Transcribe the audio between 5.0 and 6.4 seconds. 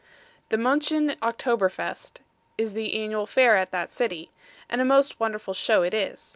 wonderful show it is.